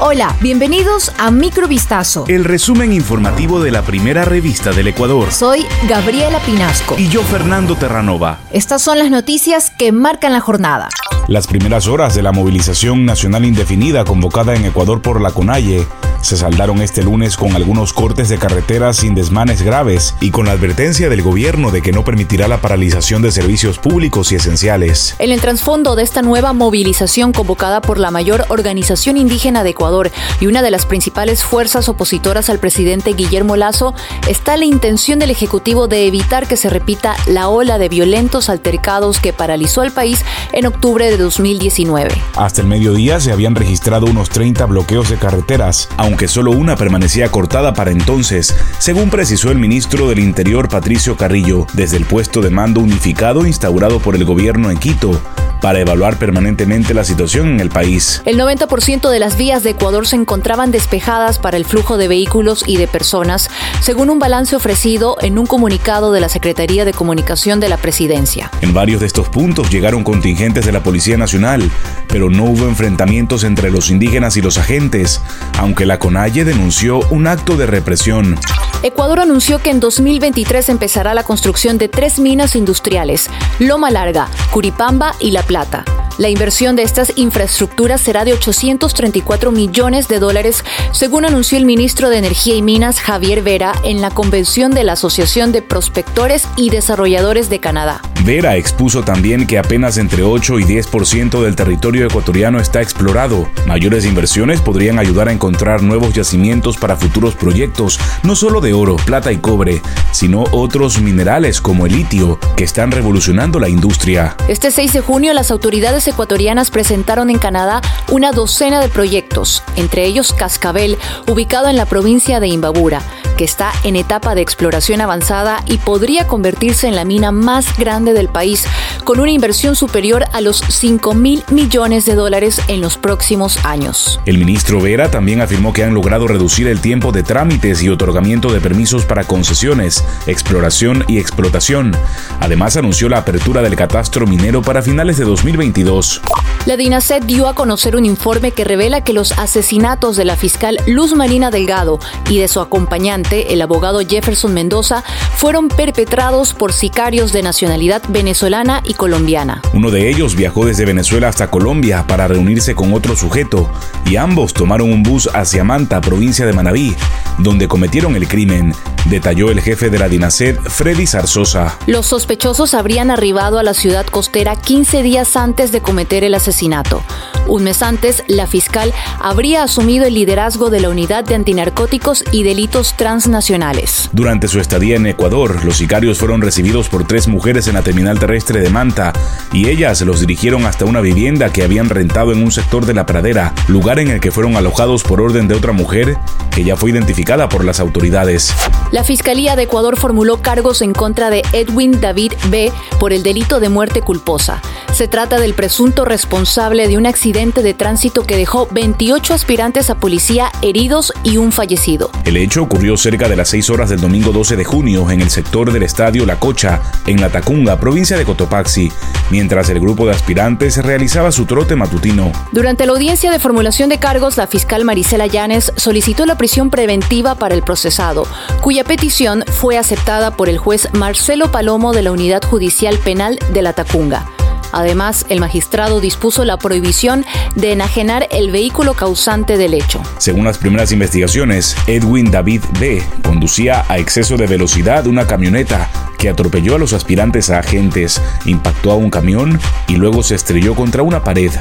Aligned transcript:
Hola, 0.00 0.36
bienvenidos 0.40 1.12
a 1.18 1.32
Microvistazo. 1.32 2.24
El 2.28 2.44
resumen 2.44 2.92
informativo 2.92 3.60
de 3.60 3.72
la 3.72 3.82
primera 3.82 4.24
revista 4.24 4.70
del 4.70 4.86
Ecuador. 4.86 5.32
Soy 5.32 5.66
Gabriela 5.88 6.38
Pinasco. 6.38 6.94
Y 6.96 7.08
yo 7.08 7.20
Fernando 7.24 7.74
Terranova. 7.74 8.38
Estas 8.52 8.80
son 8.80 9.00
las 9.00 9.10
noticias 9.10 9.70
que 9.70 9.90
marcan 9.90 10.32
la 10.32 10.38
jornada. 10.38 10.88
Las 11.26 11.48
primeras 11.48 11.88
horas 11.88 12.14
de 12.14 12.22
la 12.22 12.30
movilización 12.30 13.06
nacional 13.06 13.44
indefinida 13.44 14.04
convocada 14.04 14.54
en 14.54 14.66
Ecuador 14.66 15.02
por 15.02 15.20
la 15.20 15.32
CONAIE 15.32 15.84
se 16.20 16.36
saldaron 16.36 16.82
este 16.82 17.02
lunes 17.02 17.36
con 17.36 17.54
algunos 17.54 17.92
cortes 17.92 18.28
de 18.28 18.38
carreteras 18.38 18.98
sin 18.98 19.14
desmanes 19.14 19.62
graves 19.62 20.14
y 20.20 20.30
con 20.30 20.46
la 20.46 20.52
advertencia 20.52 21.08
del 21.08 21.22
gobierno 21.22 21.70
de 21.70 21.82
que 21.82 21.92
no 21.92 22.04
permitirá 22.04 22.48
la 22.48 22.60
paralización 22.60 23.22
de 23.22 23.32
servicios 23.32 23.78
públicos 23.78 24.32
y 24.32 24.36
esenciales. 24.36 25.14
En 25.18 25.30
el 25.32 25.40
trasfondo 25.40 25.96
de 25.96 26.02
esta 26.02 26.22
nueva 26.22 26.52
movilización 26.52 27.32
convocada 27.32 27.80
por 27.80 27.98
la 27.98 28.10
mayor 28.10 28.44
organización 28.48 29.16
indígena 29.16 29.62
de 29.62 29.70
Ecuador 29.70 30.10
y 30.40 30.46
una 30.46 30.62
de 30.62 30.70
las 30.70 30.86
principales 30.86 31.42
fuerzas 31.44 31.88
opositoras 31.88 32.50
al 32.50 32.58
presidente 32.58 33.12
Guillermo 33.12 33.56
Lazo 33.56 33.94
está 34.28 34.56
la 34.56 34.64
intención 34.64 35.18
del 35.18 35.30
Ejecutivo 35.30 35.88
de 35.88 36.06
evitar 36.06 36.46
que 36.46 36.56
se 36.56 36.70
repita 36.70 37.16
la 37.26 37.48
ola 37.48 37.78
de 37.78 37.88
violentos 37.88 38.48
altercados 38.48 39.20
que 39.20 39.32
paralizó 39.32 39.82
al 39.82 39.92
país 39.92 40.24
en 40.52 40.66
octubre 40.66 41.10
de 41.10 41.16
2019. 41.16 42.10
Hasta 42.36 42.60
el 42.60 42.66
mediodía 42.66 43.20
se 43.20 43.32
habían 43.32 43.54
registrado 43.54 44.06
unos 44.06 44.30
30 44.30 44.66
bloqueos 44.66 45.08
de 45.08 45.16
carreteras, 45.16 45.88
aunque 45.96 46.07
solo 46.28 46.52
una 46.52 46.76
permanecía 46.76 47.30
cortada 47.30 47.74
para 47.74 47.90
entonces, 47.90 48.56
según 48.78 49.10
precisó 49.10 49.50
el 49.50 49.58
ministro 49.58 50.08
del 50.08 50.20
Interior 50.20 50.68
Patricio 50.68 51.16
Carrillo, 51.16 51.66
desde 51.74 51.96
el 51.96 52.06
puesto 52.06 52.40
de 52.40 52.50
mando 52.50 52.80
unificado 52.80 53.46
instaurado 53.46 53.98
por 54.00 54.14
el 54.14 54.24
gobierno 54.24 54.70
en 54.70 54.78
Quito 54.78 55.20
para 55.60 55.80
evaluar 55.80 56.18
permanentemente 56.18 56.94
la 56.94 57.04
situación 57.04 57.48
en 57.48 57.60
el 57.60 57.68
país. 57.68 58.22
El 58.24 58.38
90% 58.38 59.10
de 59.10 59.18
las 59.18 59.36
vías 59.36 59.62
de 59.62 59.70
Ecuador 59.70 60.06
se 60.06 60.16
encontraban 60.16 60.70
despejadas 60.70 61.38
para 61.38 61.56
el 61.56 61.64
flujo 61.64 61.96
de 61.96 62.08
vehículos 62.08 62.64
y 62.66 62.76
de 62.76 62.86
personas, 62.86 63.50
según 63.80 64.10
un 64.10 64.18
balance 64.18 64.56
ofrecido 64.56 65.16
en 65.20 65.38
un 65.38 65.46
comunicado 65.46 66.12
de 66.12 66.20
la 66.20 66.28
Secretaría 66.28 66.84
de 66.84 66.92
Comunicación 66.92 67.60
de 67.60 67.68
la 67.68 67.76
Presidencia. 67.76 68.50
En 68.60 68.74
varios 68.74 69.00
de 69.00 69.06
estos 69.06 69.28
puntos 69.28 69.70
llegaron 69.70 70.04
contingentes 70.04 70.66
de 70.66 70.72
la 70.72 70.82
Policía 70.82 71.16
Nacional, 71.16 71.70
pero 72.08 72.30
no 72.30 72.44
hubo 72.44 72.66
enfrentamientos 72.66 73.44
entre 73.44 73.70
los 73.70 73.90
indígenas 73.90 74.36
y 74.36 74.42
los 74.42 74.58
agentes, 74.58 75.20
aunque 75.58 75.86
la 75.86 75.98
CONAIE 75.98 76.44
denunció 76.44 77.00
un 77.10 77.26
acto 77.26 77.56
de 77.56 77.66
represión. 77.66 78.38
Ecuador 78.82 79.18
anunció 79.18 79.58
que 79.58 79.70
en 79.70 79.80
2023 79.80 80.68
empezará 80.68 81.12
la 81.12 81.24
construcción 81.24 81.78
de 81.78 81.88
tres 81.88 82.18
minas 82.20 82.54
industriales, 82.54 83.28
Loma 83.58 83.90
Larga, 83.90 84.28
Curipamba 84.52 85.14
y 85.18 85.32
La 85.32 85.42
Plata. 85.48 85.97
La 86.18 86.28
inversión 86.28 86.74
de 86.74 86.82
estas 86.82 87.12
infraestructuras 87.14 88.00
será 88.00 88.24
de 88.24 88.32
834 88.32 89.52
millones 89.52 90.08
de 90.08 90.18
dólares, 90.18 90.64
según 90.90 91.24
anunció 91.24 91.56
el 91.56 91.64
ministro 91.64 92.10
de 92.10 92.18
Energía 92.18 92.56
y 92.56 92.62
Minas 92.62 92.98
Javier 92.98 93.40
Vera 93.42 93.72
en 93.84 94.00
la 94.00 94.10
convención 94.10 94.72
de 94.72 94.82
la 94.82 94.94
Asociación 94.94 95.52
de 95.52 95.62
Prospectores 95.62 96.48
y 96.56 96.70
Desarrolladores 96.70 97.50
de 97.50 97.60
Canadá. 97.60 98.02
Vera 98.24 98.56
expuso 98.56 99.04
también 99.04 99.46
que 99.46 99.58
apenas 99.58 99.96
entre 99.96 100.24
8 100.24 100.58
y 100.58 100.64
10% 100.64 101.40
del 101.40 101.54
territorio 101.54 102.04
ecuatoriano 102.08 102.58
está 102.58 102.82
explorado. 102.82 103.48
Mayores 103.68 104.04
inversiones 104.04 104.60
podrían 104.60 104.98
ayudar 104.98 105.28
a 105.28 105.32
encontrar 105.32 105.84
nuevos 105.84 106.14
yacimientos 106.14 106.78
para 106.78 106.96
futuros 106.96 107.36
proyectos, 107.36 108.00
no 108.24 108.34
solo 108.34 108.60
de 108.60 108.72
oro, 108.72 108.96
plata 108.96 109.30
y 109.30 109.36
cobre, 109.36 109.82
sino 110.10 110.44
otros 110.50 111.00
minerales 111.00 111.60
como 111.60 111.86
el 111.86 111.92
litio, 111.92 112.40
que 112.56 112.64
están 112.64 112.90
revolucionando 112.90 113.60
la 113.60 113.68
industria. 113.68 114.36
Este 114.48 114.72
6 114.72 114.94
de 114.94 115.00
junio 115.00 115.32
las 115.32 115.52
autoridades 115.52 116.07
ecuatorianas 116.08 116.70
presentaron 116.70 117.30
en 117.30 117.38
Canadá 117.38 117.80
una 118.10 118.32
docena 118.32 118.80
de 118.80 118.88
proyectos, 118.88 119.62
entre 119.76 120.04
ellos 120.04 120.32
Cascabel, 120.32 120.98
ubicado 121.28 121.68
en 121.68 121.76
la 121.76 121.86
provincia 121.86 122.40
de 122.40 122.48
Imbabura, 122.48 123.02
que 123.36 123.44
está 123.44 123.72
en 123.84 123.94
etapa 123.94 124.34
de 124.34 124.40
exploración 124.40 125.00
avanzada 125.00 125.62
y 125.66 125.78
podría 125.78 126.26
convertirse 126.26 126.88
en 126.88 126.96
la 126.96 127.04
mina 127.04 127.30
más 127.30 127.78
grande 127.78 128.12
del 128.12 128.28
país, 128.28 128.66
con 129.08 129.20
una 129.20 129.30
inversión 129.30 129.74
superior 129.74 130.26
a 130.34 130.42
los 130.42 130.62
5 130.68 131.14
mil 131.14 131.42
millones 131.50 132.04
de 132.04 132.14
dólares 132.14 132.60
en 132.68 132.82
los 132.82 132.98
próximos 132.98 133.58
años. 133.64 134.20
El 134.26 134.36
ministro 134.36 134.82
Vera 134.82 135.10
también 135.10 135.40
afirmó 135.40 135.72
que 135.72 135.82
han 135.82 135.94
logrado 135.94 136.28
reducir 136.28 136.68
el 136.68 136.82
tiempo 136.82 137.10
de 137.10 137.22
trámites 137.22 137.82
y 137.82 137.88
otorgamiento 137.88 138.52
de 138.52 138.60
permisos 138.60 139.06
para 139.06 139.24
concesiones, 139.24 140.04
exploración 140.26 141.06
y 141.08 141.16
explotación. 141.16 141.96
Además, 142.38 142.76
anunció 142.76 143.08
la 143.08 143.16
apertura 143.16 143.62
del 143.62 143.76
catastro 143.76 144.26
minero 144.26 144.60
para 144.60 144.82
finales 144.82 145.16
de 145.16 145.24
2022. 145.24 146.20
La 146.66 146.76
DINASET 146.76 147.24
dio 147.24 147.48
a 147.48 147.54
conocer 147.54 147.96
un 147.96 148.04
informe 148.04 148.50
que 148.50 148.64
revela 148.64 149.02
que 149.02 149.14
los 149.14 149.32
asesinatos 149.38 150.16
de 150.16 150.26
la 150.26 150.36
fiscal 150.36 150.76
Luz 150.86 151.14
Marina 151.14 151.50
Delgado 151.50 151.98
y 152.28 152.40
de 152.40 152.48
su 152.48 152.60
acompañante, 152.60 153.54
el 153.54 153.62
abogado 153.62 154.00
Jefferson 154.06 154.52
Mendoza, 154.52 155.02
fueron 155.34 155.68
perpetrados 155.68 156.52
por 156.52 156.74
sicarios 156.74 157.32
de 157.32 157.42
nacionalidad 157.42 158.02
venezolana 158.08 158.82
y 158.84 158.97
colombiana. 158.98 159.62
Uno 159.72 159.90
de 159.90 160.10
ellos 160.10 160.36
viajó 160.36 160.66
desde 160.66 160.84
Venezuela 160.84 161.28
hasta 161.28 161.50
Colombia 161.50 162.06
para 162.06 162.28
reunirse 162.28 162.74
con 162.74 162.92
otro 162.92 163.16
sujeto 163.16 163.70
y 164.04 164.16
ambos 164.16 164.52
tomaron 164.52 164.92
un 164.92 165.02
bus 165.02 165.30
hacia 165.32 165.64
Manta, 165.64 166.02
provincia 166.02 166.44
de 166.44 166.52
Manabí, 166.52 166.94
donde 167.38 167.68
cometieron 167.68 168.16
el 168.16 168.28
crimen, 168.28 168.74
detalló 169.08 169.50
el 169.50 169.60
jefe 169.60 169.90
de 169.90 169.98
la 169.98 170.08
DINASET, 170.08 170.60
Freddy 170.60 171.06
Zarzosa. 171.06 171.78
Los 171.86 172.06
sospechosos 172.06 172.74
habrían 172.74 173.10
arribado 173.10 173.58
a 173.58 173.62
la 173.62 173.74
ciudad 173.74 174.06
costera 174.06 174.56
15 174.56 175.02
días 175.02 175.36
antes 175.36 175.72
de 175.72 175.80
cometer 175.80 176.24
el 176.24 176.34
asesinato. 176.34 177.02
Un 177.46 177.64
mes 177.64 177.82
antes, 177.82 178.24
la 178.26 178.46
fiscal 178.46 178.92
habría 179.20 179.62
asumido 179.62 180.04
el 180.04 180.14
liderazgo 180.14 180.68
de 180.68 180.80
la 180.80 180.90
Unidad 180.90 181.24
de 181.24 181.34
Antinarcóticos 181.34 182.22
y 182.30 182.42
Delitos 182.42 182.94
Transnacionales. 182.96 184.10
Durante 184.12 184.48
su 184.48 184.60
estadía 184.60 184.96
en 184.96 185.06
Ecuador, 185.06 185.64
los 185.64 185.78
sicarios 185.78 186.18
fueron 186.18 186.42
recibidos 186.42 186.88
por 186.90 187.06
tres 187.06 187.26
mujeres 187.26 187.66
en 187.66 187.74
la 187.74 187.82
terminal 187.82 188.18
terrestre 188.18 188.60
de 188.60 188.68
Manta 188.68 189.14
y 189.52 189.68
ellas 189.68 190.02
los 190.02 190.20
dirigieron 190.20 190.66
hasta 190.66 190.84
una 190.84 191.00
vivienda 191.00 191.50
que 191.50 191.62
habían 191.62 191.88
rentado 191.88 192.32
en 192.32 192.42
un 192.42 192.52
sector 192.52 192.84
de 192.84 192.94
la 192.94 193.06
pradera, 193.06 193.54
lugar 193.66 193.98
en 193.98 194.08
el 194.08 194.20
que 194.20 194.30
fueron 194.30 194.56
alojados 194.56 195.02
por 195.02 195.22
orden 195.22 195.48
de 195.48 195.54
otra 195.54 195.72
mujer 195.72 196.18
que 196.50 196.64
ya 196.64 196.76
fue 196.76 196.90
identificada 196.90 197.48
por 197.48 197.64
las 197.64 197.80
autoridades. 197.80 198.52
La 198.98 199.04
Fiscalía 199.04 199.54
de 199.54 199.62
Ecuador 199.62 199.96
formuló 199.96 200.42
cargos 200.42 200.82
en 200.82 200.92
contra 200.92 201.30
de 201.30 201.44
Edwin 201.52 202.00
David 202.00 202.32
B. 202.50 202.72
por 202.98 203.12
el 203.12 203.22
delito 203.22 203.60
de 203.60 203.68
muerte 203.68 204.02
culposa. 204.02 204.60
Se 204.92 205.06
trata 205.06 205.38
del 205.38 205.54
presunto 205.54 206.04
responsable 206.04 206.88
de 206.88 206.96
un 206.96 207.06
accidente 207.06 207.62
de 207.62 207.72
tránsito 207.72 208.24
que 208.24 208.36
dejó 208.36 208.66
28 208.72 209.32
aspirantes 209.32 209.90
a 209.90 209.94
policía 209.94 210.50
heridos 210.60 211.12
y 211.22 211.36
un 211.36 211.52
fallecido. 211.52 212.10
El 212.24 212.36
hecho 212.36 212.62
ocurrió 212.62 212.96
cerca 212.96 213.28
de 213.28 213.36
las 213.36 213.48
6 213.50 213.70
horas 213.70 213.90
del 213.90 214.00
domingo 214.00 214.32
12 214.32 214.56
de 214.56 214.64
junio 214.64 215.08
en 215.10 215.20
el 215.20 215.30
sector 215.30 215.72
del 215.72 215.84
estadio 215.84 216.26
La 216.26 216.40
Cocha, 216.40 216.82
en 217.06 217.20
La 217.20 217.30
Tacunga, 217.30 217.78
provincia 217.78 218.18
de 218.18 218.24
Cotopaxi, 218.24 218.90
mientras 219.30 219.68
el 219.70 219.78
grupo 219.78 220.04
de 220.06 220.12
aspirantes 220.12 220.82
realizaba 220.84 221.30
su 221.30 221.46
trote 221.46 221.76
matutino. 221.76 222.32
Durante 222.50 222.84
la 222.84 222.92
audiencia 222.92 223.30
de 223.30 223.38
formulación 223.38 223.88
de 223.88 223.98
cargos, 223.98 224.36
la 224.36 224.48
fiscal 224.48 224.84
Marisela 224.84 225.26
Llanes 225.26 225.72
solicitó 225.76 226.26
la 226.26 226.36
prisión 226.36 226.70
preventiva 226.70 227.36
para 227.36 227.54
el 227.54 227.62
procesado, 227.62 228.26
cuya 228.62 228.82
petición 228.82 229.44
fue 229.46 229.78
aceptada 229.78 230.32
por 230.32 230.48
el 230.48 230.58
juez 230.58 230.88
Marcelo 230.92 231.52
Palomo 231.52 231.92
de 231.92 232.02
la 232.02 232.10
Unidad 232.10 232.42
Judicial 232.42 232.98
Penal 232.98 233.38
de 233.52 233.62
La 233.62 233.74
Tacunga. 233.74 234.26
Además, 234.72 235.26
el 235.28 235.40
magistrado 235.40 236.00
dispuso 236.00 236.44
la 236.44 236.56
prohibición 236.58 237.24
de 237.54 237.72
enajenar 237.72 238.28
el 238.30 238.50
vehículo 238.50 238.94
causante 238.94 239.56
del 239.56 239.74
hecho. 239.74 240.02
Según 240.18 240.44
las 240.44 240.58
primeras 240.58 240.92
investigaciones, 240.92 241.76
Edwin 241.86 242.30
David 242.30 242.62
B. 242.78 243.02
conducía 243.22 243.84
a 243.88 243.98
exceso 243.98 244.36
de 244.36 244.46
velocidad 244.46 245.06
una 245.06 245.26
camioneta 245.26 245.88
que 246.18 246.28
atropelló 246.28 246.74
a 246.74 246.78
los 246.78 246.92
aspirantes 246.92 247.48
a 247.48 247.60
agentes, 247.60 248.20
impactó 248.44 248.90
a 248.90 248.96
un 248.96 249.08
camión 249.08 249.58
y 249.86 249.96
luego 249.96 250.22
se 250.22 250.34
estrelló 250.34 250.74
contra 250.74 251.02
una 251.02 251.24
pared. 251.24 251.52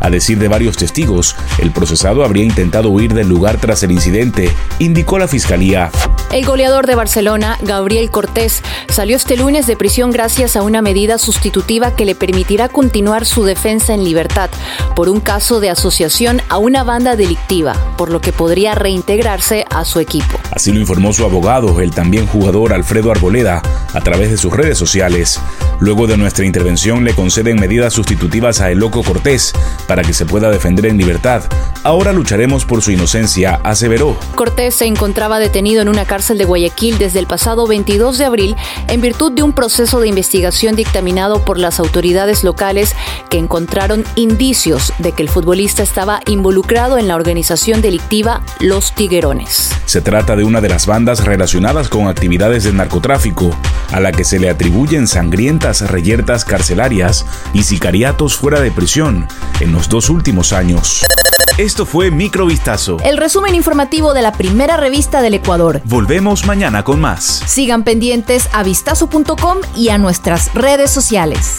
A 0.00 0.10
decir 0.10 0.38
de 0.38 0.48
varios 0.48 0.76
testigos, 0.76 1.36
el 1.58 1.70
procesado 1.70 2.24
habría 2.24 2.44
intentado 2.44 2.90
huir 2.90 3.14
del 3.14 3.28
lugar 3.28 3.58
tras 3.58 3.84
el 3.84 3.92
incidente, 3.92 4.50
indicó 4.80 5.16
la 5.16 5.28
fiscalía. 5.28 5.90
El 6.32 6.44
goleador 6.44 6.86
de 6.86 6.96
Barcelona, 6.96 7.56
Gabriel 7.62 8.10
Cortés, 8.10 8.62
salió 8.88 9.16
este 9.16 9.36
lunes 9.36 9.66
de 9.66 9.76
prisión 9.76 10.10
gracias 10.10 10.56
a 10.56 10.62
una 10.62 10.82
medida 10.82 11.18
sustitutiva 11.18 11.94
que 11.94 12.04
le 12.04 12.14
permitirá 12.16 12.68
continuar 12.68 13.26
su 13.26 13.44
defensa 13.44 13.94
en 13.94 14.02
libertad 14.02 14.50
por 14.96 15.08
un 15.08 15.20
caso 15.20 15.60
de 15.60 15.70
asociación 15.70 16.40
a 16.48 16.58
una 16.58 16.84
banda 16.84 17.16
delictiva, 17.16 17.74
por 17.96 18.10
lo 18.10 18.20
que 18.20 18.32
podría 18.32 18.74
reintegrarse 18.74 19.64
a 19.70 19.84
su 19.84 20.00
equipo. 20.00 20.38
Así 20.50 20.72
lo 20.72 20.80
informó 20.80 21.12
su 21.12 21.24
abogado, 21.24 21.80
el 21.80 21.92
también 21.92 22.26
jugador 22.26 22.72
Alfredo 22.72 23.10
Arboleda, 23.10 23.62
a 23.94 24.00
través 24.00 24.30
de 24.30 24.36
sus 24.36 24.52
redes 24.52 24.78
sociales. 24.78 25.40
Luego 25.80 26.06
de 26.06 26.16
nuestra 26.16 26.44
intervención 26.44 27.04
le 27.04 27.14
conceden 27.14 27.60
medidas 27.60 27.92
sustitutivas 27.92 28.60
a 28.60 28.70
El 28.70 28.78
Loco 28.78 29.02
Cortés 29.02 29.52
para 29.86 30.02
que 30.02 30.12
se 30.12 30.26
pueda 30.26 30.50
defender 30.50 30.86
en 30.86 30.96
libertad, 30.96 31.42
Ahora 31.84 32.12
lucharemos 32.12 32.64
por 32.64 32.80
su 32.80 32.92
inocencia, 32.92 33.60
aseveró. 33.64 34.16
Cortés 34.36 34.76
se 34.76 34.86
encontraba 34.86 35.40
detenido 35.40 35.82
en 35.82 35.88
una 35.88 36.04
cárcel 36.04 36.38
de 36.38 36.44
Guayaquil 36.44 36.96
desde 36.96 37.18
el 37.18 37.26
pasado 37.26 37.66
22 37.66 38.18
de 38.18 38.24
abril 38.24 38.56
en 38.86 39.00
virtud 39.00 39.32
de 39.32 39.42
un 39.42 39.52
proceso 39.52 39.98
de 39.98 40.06
investigación 40.06 40.76
dictaminado 40.76 41.44
por 41.44 41.58
las 41.58 41.80
autoridades 41.80 42.44
locales 42.44 42.94
que 43.30 43.38
encontraron 43.38 44.04
indicios 44.14 44.92
de 44.98 45.10
que 45.10 45.24
el 45.24 45.28
futbolista 45.28 45.82
estaba 45.82 46.20
involucrado 46.26 46.98
en 46.98 47.08
la 47.08 47.16
organización 47.16 47.82
delictiva 47.82 48.42
Los 48.60 48.94
Tiguerones. 48.94 49.72
Se 49.84 50.00
trata 50.00 50.36
de 50.36 50.44
una 50.44 50.60
de 50.60 50.68
las 50.68 50.86
bandas 50.86 51.24
relacionadas 51.24 51.88
con 51.88 52.06
actividades 52.06 52.62
de 52.62 52.72
narcotráfico, 52.72 53.50
a 53.92 54.00
la 54.00 54.12
que 54.12 54.24
se 54.24 54.38
le 54.38 54.50
atribuyen 54.50 55.06
sangrientas 55.06 55.90
reyertas 55.90 56.44
carcelarias 56.44 57.26
y 57.52 57.62
sicariatos 57.62 58.36
fuera 58.36 58.60
de 58.60 58.70
prisión 58.70 59.26
en 59.60 59.72
los 59.72 59.88
dos 59.88 60.10
últimos 60.10 60.52
años. 60.52 61.02
Esto 61.58 61.84
fue 61.84 62.10
Microvistazo. 62.10 62.96
El 63.04 63.18
resumen 63.18 63.54
informativo 63.54 64.14
de 64.14 64.22
la 64.22 64.32
primera 64.32 64.78
revista 64.78 65.20
del 65.20 65.34
Ecuador. 65.34 65.82
Volvemos 65.84 66.46
mañana 66.46 66.82
con 66.82 66.98
más. 66.98 67.42
Sigan 67.46 67.84
pendientes 67.84 68.48
a 68.52 68.62
vistazo.com 68.62 69.58
y 69.76 69.90
a 69.90 69.98
nuestras 69.98 70.52
redes 70.54 70.90
sociales. 70.90 71.58